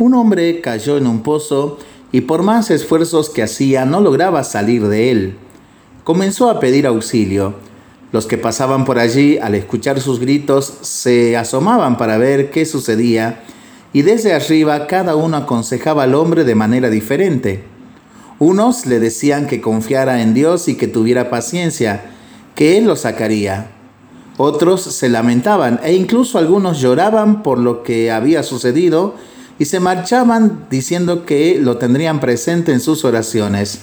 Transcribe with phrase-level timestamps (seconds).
[0.00, 1.78] Un hombre cayó en un pozo
[2.10, 5.36] y por más esfuerzos que hacía no lograba salir de él.
[6.02, 7.54] Comenzó a pedir auxilio.
[8.10, 13.44] Los que pasaban por allí, al escuchar sus gritos, se asomaban para ver qué sucedía
[13.92, 17.62] y desde arriba cada uno aconsejaba al hombre de manera diferente.
[18.40, 22.06] Unos le decían que confiara en Dios y que tuviera paciencia,
[22.56, 23.70] que Él lo sacaría.
[24.38, 29.14] Otros se lamentaban e incluso algunos lloraban por lo que había sucedido
[29.58, 33.80] y se marchaban diciendo que lo tendrían presente en sus oraciones.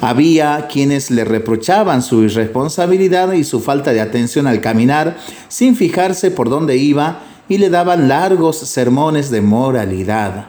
[0.00, 5.16] Había quienes le reprochaban su irresponsabilidad y su falta de atención al caminar
[5.48, 10.48] sin fijarse por dónde iba y le daban largos sermones de moralidad.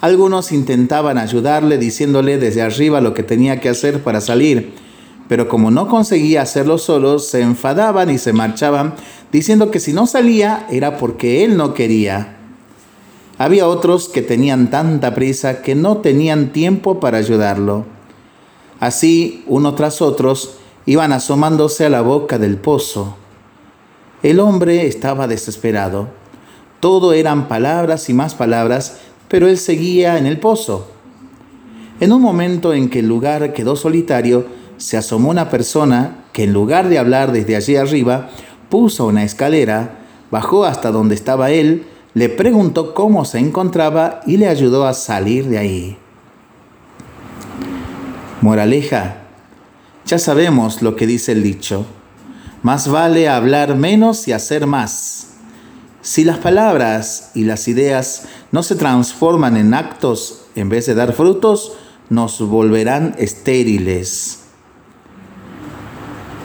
[0.00, 4.74] Algunos intentaban ayudarle diciéndole desde arriba lo que tenía que hacer para salir,
[5.28, 8.94] pero como no conseguía hacerlo solo, se enfadaban y se marchaban
[9.30, 12.41] diciendo que si no salía era porque él no quería.
[13.42, 17.84] Había otros que tenían tanta prisa que no tenían tiempo para ayudarlo.
[18.78, 23.16] Así, uno tras otros, iban asomándose a la boca del pozo.
[24.22, 26.06] El hombre estaba desesperado.
[26.78, 30.86] Todo eran palabras y más palabras, pero él seguía en el pozo.
[31.98, 36.52] En un momento en que el lugar quedó solitario, se asomó una persona que en
[36.52, 38.30] lugar de hablar desde allí arriba,
[38.68, 39.98] puso una escalera,
[40.30, 45.46] bajó hasta donde estaba él, le preguntó cómo se encontraba y le ayudó a salir
[45.46, 45.98] de ahí.
[48.42, 49.22] Moraleja,
[50.04, 51.86] ya sabemos lo que dice el dicho.
[52.62, 55.28] Más vale hablar menos y hacer más.
[56.02, 61.12] Si las palabras y las ideas no se transforman en actos en vez de dar
[61.12, 61.72] frutos,
[62.10, 64.40] nos volverán estériles.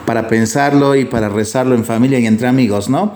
[0.05, 3.15] Para pensarlo y para rezarlo en familia y entre amigos, ¿no?